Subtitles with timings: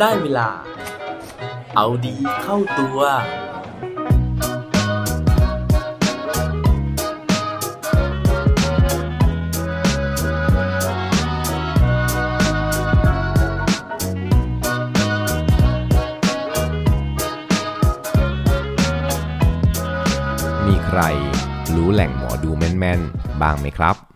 [0.00, 0.48] ได้เวลา
[1.76, 3.00] เอาดีเข้าตัว
[20.66, 21.00] มีใคร
[21.74, 24.09] รู้แหล่งหมอดูแม่นๆ บ้างไหมครับ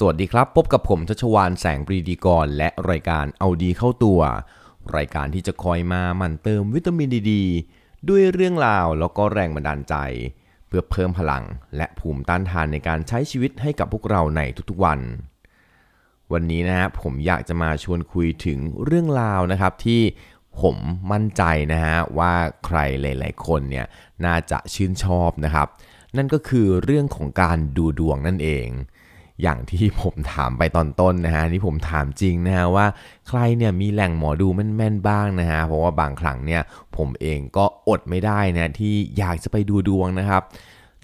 [0.00, 4.20] สวัสดีครับ พบกับผมชัชวานแสงปรีดีกร และรายการเอาดีเข้าตัว
[4.96, 7.32] รายการที่จะคอยมาหมั่นเติมวิตามินดีด
[8.08, 9.94] ด้วยเรื่องราวแล้วก็แรงบันดาลใจ
[10.66, 11.44] เพื่อเพิ่มพลัง
[11.76, 14.40] และภูมิต้านทานในการใช้ชีวิตให้กับพวกเราใน
[14.70, 15.00] ทุกๆวัน
[16.32, 20.02] วันนี้นะฮะผมอยากจะมาชวนคุยถึงเรื่องราวนะครับที่
[20.60, 20.76] ผม
[21.12, 21.42] มั่นใจ
[21.72, 22.34] นะฮะว่า
[22.64, 23.86] ใครหลาย ๆ คนเนี่ย
[24.24, 25.68] น่าจะชื่นชอบนะครับ
[26.16, 28.68] นั่นก็คือเรื่องของการดูดวงนั่นเอง
[29.42, 32.86] อย่างที่ผมถามไปตอนต้นนะฮะที่ผมถามจริงนะฮะว่า
[33.28, 36.62] ใครเนี่ยมีแหล่งหมอดูแม่นๆบ้างนะฮะเพราะว่าบางครั้งเนี่ย
[36.96, 40.42] ผมเองก็อดไม่ได้นะที่อยากจะไปดูดวงนะครับ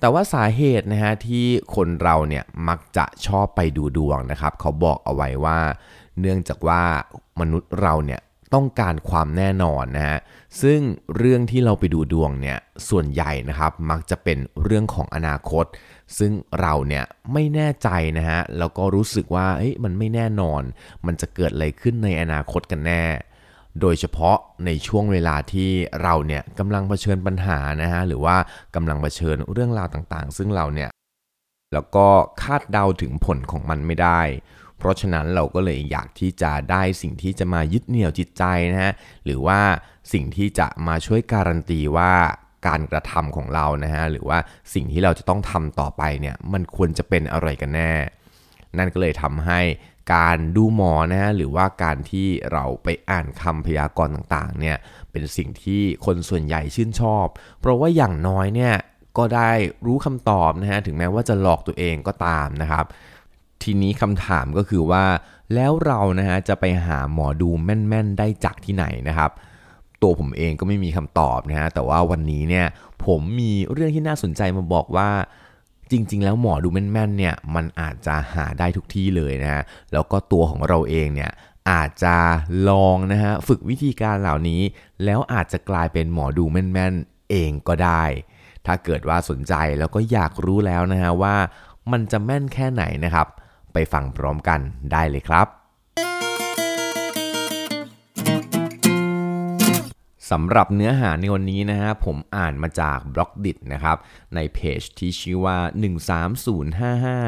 [0.00, 5.58] แต่ว่าสาเหตุนะฮะที่คนเราเนี่ยมักจะชอบไปดูดวงนะครับ เขาบอกเอาไว้ว่า
[6.20, 6.83] เนื่องจากว่า
[7.41, 8.20] มนุษย์เราเนี่ย
[8.55, 10.19] ต้องการความแน่นอนนะฮะ
[10.62, 10.81] ซึ่ง
[11.17, 12.58] เรื่องที่เราไปดูดวงเนี่ย
[12.89, 15.64] ส่วนใหญ่นะครับมักจะเป็นเรื่องของอนาคต
[16.19, 20.62] ซึ่งเราเนี่ยไม่แน่ใจนะฮะแล้วก็รู้สึกว่าเฮ้ยมันไม่แน่นอน
[21.06, 23.05] มันจะเกิดอะไรขึ้นในอนาคตกันแน่
[23.80, 24.36] โดยเฉพาะ
[24.67, 25.70] ในช่วงเวลาที่
[26.03, 28.36] เราเนี่ยกำลังเผชิญปัญหานะฮะหรือว่า
[28.75, 30.91] กำลังเผชิญเรื่องราวต่างๆ ซึ่งเราเนี่ย
[31.75, 32.06] แล้วก็
[32.42, 34.20] คาดเดาถึงผลของมันไม่ได้
[34.83, 38.92] เพราะฉะนั้นเราก็เลยอยากที่จะได้สิ่งที่จะมายึดเหนี่ยวจิตใจนะฮะ
[39.24, 39.61] หรือว่า
[40.12, 42.12] สิ่งที่จะมาช่วยการันตีว่า
[42.66, 44.39] การกระทำของเรานะฮะหรือว่า
[44.74, 47.92] สิ่งที่เราจะต้องทำต่อไปเนี่ยมันควรจะเป็นอะไรกันแน่
[48.78, 49.61] นั่นก็เลยทำให้
[50.14, 54.77] การดูหมอนะฮะหรือว่าการที่เราไปอ่านคำพยากรณ์ต่างๆเนี่ย
[55.11, 57.27] เป็นสิ่งที่คนส่วนใหญ่ชื่นชอบ
[57.61, 58.74] เพราะว่าอย่างน้อยเนี่ย
[59.18, 59.51] ก็ได้
[59.86, 62.86] รู้คำตอบนะฮะถึงแม้ว่าจะหลอกตัวเองก็ตามนะครับ
[63.62, 65.05] ทีนี้คำถามก็คือว่า
[65.55, 69.30] แล้วเรานะฮะจะไปหาหมอดูแม่นๆได้จากที่ไหนนะครับ
[70.02, 72.67] ตัวผมเองก็ไม่มีคำตอบนะฮะแต่ว่าวันนี้เนี่ย
[73.05, 75.11] ผมมีเรื่องที่น่าสนใจมาบอกว่า
[75.90, 79.62] จริง ๆ แล้วหมอดูแม่นๆเนี่ยมันอาจจะหาได้ทุกที่เลยนะฮะ
[79.92, 81.30] แล้วก็ตัวของเราเองเนี่ย
[81.70, 82.17] อาจจะ
[82.68, 84.61] ลองนะฮะฝึกวิธีการเหล่านี้
[85.05, 88.05] แล้วอาจจะกลายเป็นหมอดูแม่นๆเองก็ได้
[88.67, 91.36] ถ้าเกิดว่าสนใจแล้วก็อยากรู้แล้วนะฮะว่า
[91.92, 93.28] มันจะแม่นแค่ไหนนะครับ
[93.72, 94.60] ไปฟังพร้อมกัน
[94.92, 95.46] ได้เลยครับ
[100.30, 103.96] สำหรับเนื้อหาในวันนี้นะฮะผมอ่านมาจากบล็อกดินะครับ
[104.34, 105.56] ในเพจที่ชื่อว่า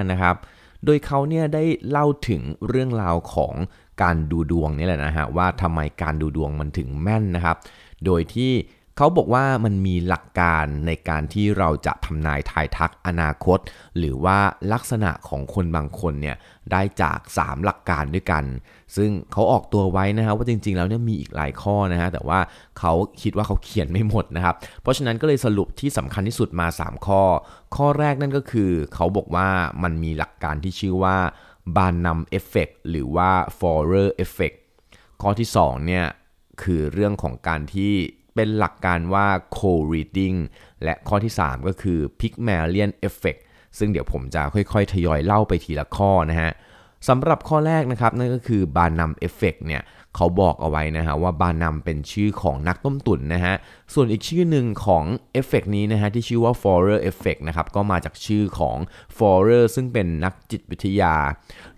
[0.01, 0.37] 13055 นะครับ
[0.85, 3.55] โดยเขาเนี่ยได้เล่าถึงเรื่องราวของ
[4.03, 7.57] การดูดวงนี่แหละนะฮะว่าทำไมการดูดวงมันถึงแม่นนะครับ
[8.05, 8.53] โดยที่
[8.99, 13.59] เขาบอกว่ามันมีหลักการในการที่เราจะทำนายทายทักอนาคต
[13.99, 14.39] หรือว่า
[14.73, 16.37] ลักษณะของคนบางคนเนี่ย
[16.73, 18.45] ได้จาก 3 หลักการด้วยกัน
[18.97, 22.39] ซึ่งเขาออกตัวไว้นะฮะว่าจริงๆ แล้วเนี่ยมีอีกหลายข้อนะฮะแต่ว่า
[22.79, 27.23] เขาคิดว่าเขาเขียนไม่หมดนะครับ เพราะฉะนั้นก็เลยสรุปที่สำคัญที่สุดมา 3 ข้อ
[27.77, 29.49] ข้อแรกนั่นก็คือ เขาบอกว่า
[29.83, 31.17] มันมีหลักการที่ชื่อว่า
[31.77, 34.53] Barnum Effect หรือว่า Forer Effect
[35.23, 36.07] ข้อที่2เนี่ย
[36.63, 37.95] คือเรื่องของการที่
[38.35, 39.27] เป็นหลักการว่า
[39.59, 40.39] cold reading
[40.85, 43.41] และข้อที่ 3 ก็คือ Pygmalion Effect
[43.79, 46.51] ซึ่งเดี๋ยวผมจะค่อยๆ ทยอยเล่าไปทีละข้อนะฮะ
[47.09, 49.83] สำหรับข้อแรกนะครับนั่นก็คือ Barnum Effect เนี่ย
[50.17, 53.55] เขาบอกเอาไว้นะฮะว่า Barnum เป็นชื่อของนักต้มตุ๋นนะฮะ
[53.95, 58.77] ส่วนอีกชื่อหนึ่งของเอฟเฟกนี้นะฮะที่ชื่อว่า Forer Effect นะครับก็มาจากชื่อของ
[59.17, 61.15] Forer ซึ่งเป็นนักจิตวิทยา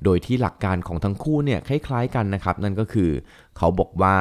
[0.05, 3.11] โดยที่หลักการของทั้งคู่เนี่ยคล้ายๆกันนะครับนั่นก็คือ
[3.56, 4.16] เขาบอกว่า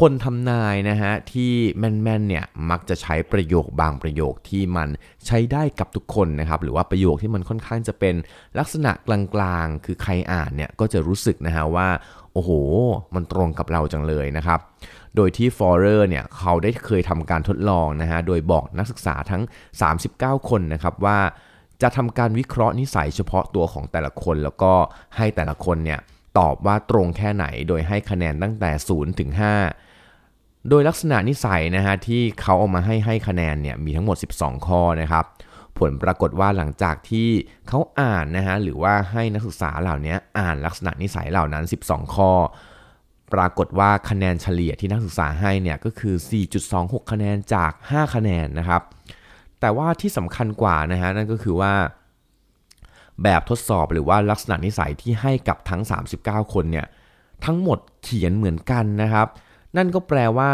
[0.00, 4.88] คนทำนายนะฮะที่แม่นๆเนี่ยมักจะใช้ประโยคบางประโยคที่มัน
[5.26, 8.14] ใช้ได้กับทุกคนนะครับหรือว่าประโยคที่มันค่อนข้างจะเป็น
[8.58, 11.88] ลักษณะกลางๆ คือใครอ่านเนี่ยก็จะรู้สึกนะฮะว่า
[12.32, 12.50] โอ้โห
[13.14, 14.60] มันตรงกับเราจังเลยนะครับ
[15.16, 19.42] โดยที่ฟอร์เรอร์เนี่ยเขาได้เคยทำการทดลองนะฮะโดยบอกนักศึกษาทั้ง
[19.94, 21.18] 39 คนนะครับว่า
[21.82, 24.72] จะทำการวิเคราะห์นิสัยเฉพาะตัวของแต่ละคน แล้วก็
[25.16, 26.00] ให้แต่ละคนเนี่ย
[26.38, 29.83] ตอบว่าตรงแค่ไหนโดยให้คะแนนตั้งแต่0ถึง5
[30.68, 35.24] โดยลักษณะนิสัยนะฮะที่เขาเอามาให้ให้คะแนนเนี่ยมีทั้งหมด 12 ข้อนะครับ
[35.78, 37.28] ผลปรากฏว่าหลังจากที่
[37.68, 42.32] เขาอ่านนะฮะหรือว่าให้นักศึกษาเหล่านี้อ่านลักษณะนิสัยเหล่านั้น 12 ข้อ
[43.34, 46.14] ปรากฏว่าคะแนนเฉลี่ยที่นักศึกษาให้เนี่ยก็คือ
[46.62, 48.82] 4.26 คะแนนจาก 5 คะแนนนะครับ
[49.60, 51.72] แต่ว่าที่สำคัญกว่านะฮะนั่นก็คือว่า
[53.22, 55.82] แบบทดสอบหรือว่าลักษณะนิสัยที่ให้กับทั้ง
[56.18, 56.86] 39 คนเนี่ย
[57.44, 59.28] ทั้งหมดเขียนเหมือนกันนะครับ
[59.76, 60.52] นั่นก็แปลว่า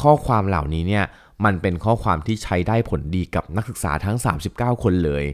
[0.00, 1.04] ข้อความเหล่านี้เนี่ย
[1.44, 4.16] มันเป็นข้อความที่ใช้ได้ผลดีกับนักศึกษาทั้ง
[4.50, 5.24] 39 คนเลย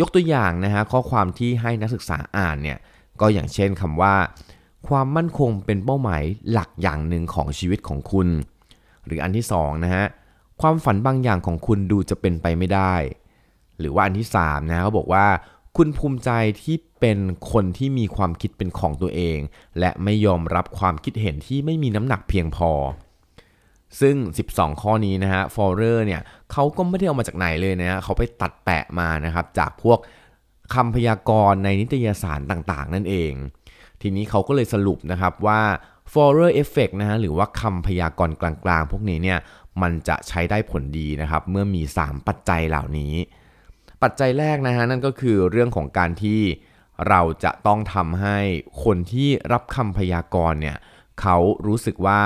[0.00, 2.78] ยกตัวอย่างนะฮะข้อความที่ให้นักศึกษาอ่านเนี่ย
[3.20, 4.14] ก็อย่างเช่นคำว่า
[4.88, 6.22] ความมั่นคงเป็นเป้าหมาย
[6.52, 8.28] หลักอย่างหนึ่งของชีวิตของคุณ
[9.06, 10.04] หรืออันที่2นะฮะ
[10.60, 12.94] ความฝันบางอย่างของคุณดูจะเป็นไปไม่ได้
[13.78, 15.26] หรือว่าอันที่3นะเขาบอกว่า
[15.80, 16.30] คุณภูมิใจ
[16.62, 17.18] ที่เป็น
[17.52, 19.38] คนที่มีความคิดเป็นของตัวเอง
[19.78, 22.70] และไม่ยอมรับความคิดเห็นที่ไม่มีน้ำหนักเพียงพอ
[24.00, 24.16] ซึ่ง
[24.50, 26.20] 12 ข้อนี้นะฮะฟอร์เรอร์เนี่ย
[26.52, 29.98] เขาก็ไม่ได้เอามาจากไหนเลยนะฮะเขาไปตัดแปะมานะครับจากพวก
[30.74, 33.32] คำพยากรณ์ในนิตยสารต่างๆ นั่นเอง
[34.00, 35.60] ทีนี้เขาก็เลยสรุปนะครับว่า
[36.12, 39.38] f o r e r effect นะฮะหรือว่าคำพยากรณ์กลางๆ พวกนี้เนี่ย
[39.82, 43.14] มันจะใช้ได้ผลดีนะครับ เมื่อมี 3 ปัจจัยเหล่านี้
[44.02, 46.40] ปัจจัยแรกนะฮะนั่นก็คือเรื่องของการที่
[47.08, 48.38] เราจะต้องทำให้
[48.84, 50.76] คนที่รับคำพยากรณ์เนี่ย
[51.20, 51.36] เขา
[51.66, 52.20] รู้สึกว่า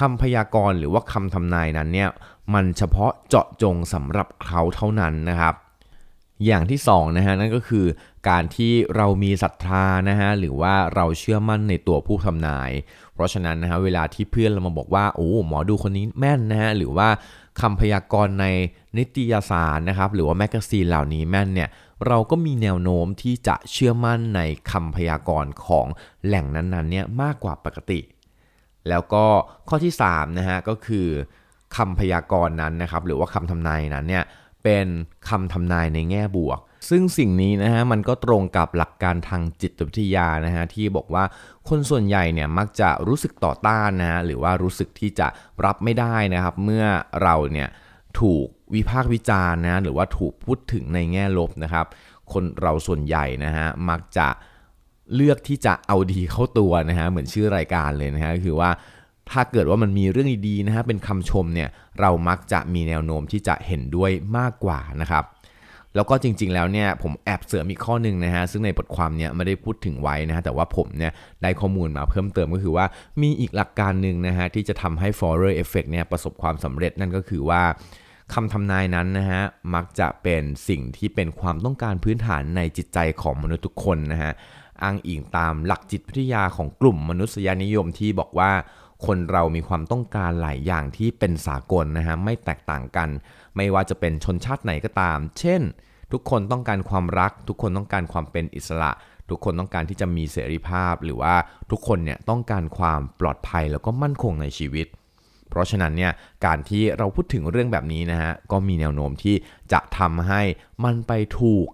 [0.00, 2.10] คำพยากรณ์หรือว่าคำทำนายนั้นเนี่ย
[2.54, 5.54] มันเฉพาะเจาะจงสำหรับเขาเท่านั้นนะครับ
[6.46, 7.86] อย่างที่2นะฮะนั่นก็คือ
[8.28, 12.70] การที่เรามีศรัทธานะฮะหรือว่าเราเชื่อมั่นในตัวผู้ทำนาย
[13.14, 17.08] เพราะฉะนั้นนะฮะเวลาที่เพื่อนเรามาบอกว่าโอ้หมอดูคนนี้แม่นนะฮะหรือว่า
[17.60, 18.46] คำพยากรณ์ใน
[18.98, 21.68] นิตยสารนะครับหรือว่าแมกกาซีนเหล่านี้แม่นเนี่ย
[22.06, 25.86] เราก็มีแนวโน้มที่จะเชื่อมั่นในคำพยากรณ์ของ
[26.26, 28.00] แหล่งนั้นๆเนี่ยมากกว่าปกติ
[28.88, 29.24] แล้วก็
[29.68, 31.06] ข้อที่3นะฮะก็คือ
[31.76, 34.24] คำพยากรณ์นั้นนะครับหรือว่าคำทำนายนั้นเนี่ย
[34.64, 34.86] เป็น
[35.28, 41.24] คำทำนายในแง่บวก ซึ่งสิ่งนี้นะฮะมันก็ตรงกับหลักการทางจิตวิทยานะฮะที่บอกว่า
[41.68, 45.26] คนส่วนใหญ่เนี่ยมักจะรู้สึกต่อต้านนะฮะหรือว่ารู้สึกที่จะ
[45.64, 46.84] รับไม่ได้นะครับ เมื่อ
[47.22, 47.68] เราเนี่ย
[48.20, 51.86] ถูก วิพากษ์วิจารณ์นะหรือว่าถูกพูดถึงในแง่ลบนะครับ
[52.32, 54.28] คนเราส่วนใหญ่นะฮะมักจะ
[55.14, 58.70] เลือกที่จะเอาดีเข้าตัวนะฮะเหมือนชื่อรายการเลยนะฮะคือว่า
[59.30, 61.68] ถ้าเกิดว่ามันมีเรื่องดีๆนะฮะเป็นคำชมเนี่ย
[62.00, 65.24] เรามักจะมีแนวโน้มที่จะเห็นด้วยมากกว่านะครับ
[65.94, 71.12] แล้วก็จริงๆ แล้วเนี่ยผมแอบเสริมอีกข้อหนึ่งนะฮะซึ่งในบทความเนี่ยไม่ได้พูดถึงไว้นะฮะแต่ว่าผมเนี่ย
[71.42, 72.86] ได้ข้อมูลมาเพิ่มเติมก็คือว่า
[73.22, 77.62] มีอีกหลักการหนึ่งนะฮะที่จะทำให้ Forer Effect เนี่ยประสบความสำเร็จนั่นก็คือว่า
[78.34, 79.42] คำทำนายนั้นนะฮะ
[79.74, 84.32] มักจะเป็นสิ่งที่เป็นความต้องการพื้นฐานในจิตใจของมนุษย์ทุกคนนะฮะ
[84.82, 88.52] อ้างอิงตามหลักจิตวิทยาของกลุ่มมนุษยนิยมที่บอกว่า
[89.06, 93.08] คนเรามีความต้องการหลายอย่างที่เป็นสากลนะฮะไม่แตกต่างกัน
[93.56, 95.62] ไม่ว่าจะเป็นชนชาติไหนก็ตาม เช่น
[96.12, 98.90] ทุกคนต้องการความรัก ทุกคนต้องการความเป็นอิสระ
[99.30, 101.34] ทุกคนต้องการที่จะมีเสรีภาพ หรือว่า
[101.70, 104.86] ทุกคนเนี่ยต้องการความปลอดภัยแล้วก็มั่นคงในชีวิต
[105.54, 106.12] เพราะฉะนั้นเนี่ย
[106.46, 109.36] การที่เราพูดถึงเรื่องแบบนี้นะฮะก็มีแนวโน้มที่
[109.72, 110.42] จะทำให้
[110.84, 111.66] มันไปถูก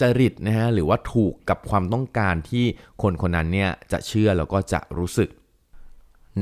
[0.00, 2.64] จริตนะฮะหรือว่าถูกกับความต้องการที่
[3.02, 5.28] คนคนนั้นเนี่ยจะเชื่อแล้วก็จะรู้สึก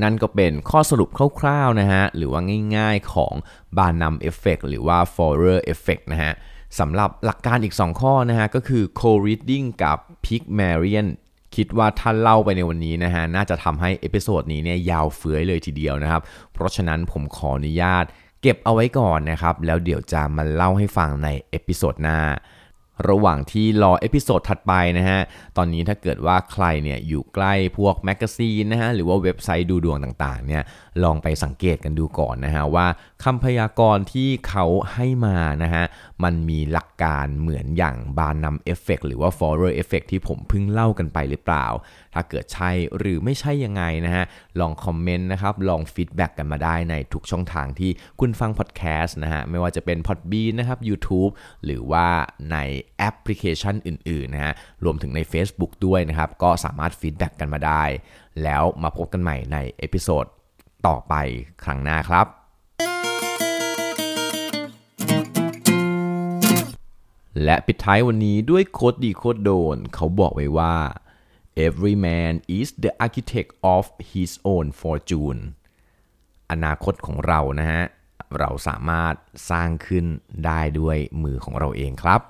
[0.02, 1.08] นั่นก็เป็นข้อสรุป
[1.40, 2.40] คร่าวๆนะฮะหรือว่า
[2.76, 3.35] ง่ายๆของ
[3.76, 6.32] บานัมเอฟเฟกหรือว่า Forer Effect นะฮะ
[6.79, 11.06] สำหรับหลักการอีก 2 ข้อนะฮะก็คือ cold reading กับ Pygmalion
[11.58, 16.22] คิดว่าถ้าเล่าไปในวันนี้นะฮะน่าจะทำให้ episode นี้เนี่ยยาวเฟื้อยเลยทีเดียวนะครับ
[16.52, 18.05] เพราะฉะนั้นผมขออนุญาต
[18.43, 22.19] เก็บเอาไว้ก่อนนะครับ แล้วเดี๋ยวจะมาเล่าให้ฟังใน episode หน้า
[23.08, 25.21] ระหว่างที่รอ episode ถัดไปนะฮะ
[25.56, 30.62] ตอนนี้ถ้าเกิดว่าใครเนี่ยอยู่ใกล้พวกแมกกาซีนนะฮะ หรือว่าเว็บไซต์ดูดวงต่างๆเนี่ย
[31.04, 32.87] ลองไปสังเกตกันดูก่อนนะฮะว่า
[33.25, 35.84] คำพยากรณ์ที่เขาให้มานะฮะ
[36.25, 41.66] มันมีหลักการเหมือนอย่าง Barnum Effect หรือว่า Forer Effect ที่ผมเพิ่งเล่ากันไปหรือเปล่า
[42.14, 44.25] ถ้าเกิดใช่หรือไม่ใช่ยังไงนะฮะ
[44.60, 51.30] ลอง comment นะครับ ลอง feedback กันมาได้ในทุกช่องทางที่คุณฟังพอดแคสต์นะฮะ ไม่ว่าจะเป็น Podbean นะครับ YouTube
[51.64, 52.06] หรือว่า
[52.52, 52.56] ใน
[52.98, 57.84] แอปพลิเคชันอื่นๆนะฮะ รวมถึงใน Facebook ด้วยนะครับ ก็สามารถ feedback กันมาได้
[58.42, 60.25] แล้วมาพบกันใหม่ใน episode
[60.87, 61.14] ต่อไป
[61.64, 62.38] ครั้งหน้าครับ
[67.45, 70.75] และปิดท้ายวันนี้ด้วย quote ดี quote โดน เขาบอกไว้ว่า
[71.66, 75.40] every man is the architect of his own fortune
[76.50, 77.83] อนาคตของเรานะฮะ
[78.38, 79.14] เราสามารถ
[79.50, 80.04] สร้างขึ้น
[80.47, 82.21] ได้ด้วยมือของเราเองครับ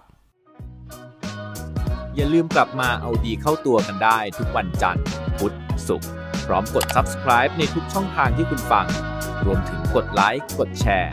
[2.15, 5.05] อย่าลืมกลับมาเอาดีเข้าตัวกันได้ทุกวันจันทร์
[5.39, 5.55] พุธ
[5.89, 6.11] ศุกร์
[6.47, 8.87] พร้อมกด subscribe ในทุกช่องทางที่คุณฟัง
[9.45, 11.13] รวมถึงกดไลค์ กดแชร์